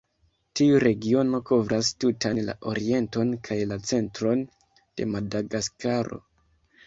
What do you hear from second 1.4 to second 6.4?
kovras tutan la orienton kaj la centron de Madagaskaro.